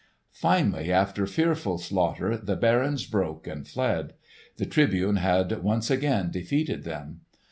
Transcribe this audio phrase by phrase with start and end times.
[0.33, 4.13] Finally after fearful slaughter the barons broke and fled.
[4.57, 7.21] The Tribune had once again defeated them.